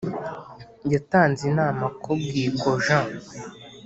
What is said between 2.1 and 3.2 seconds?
bwiko jean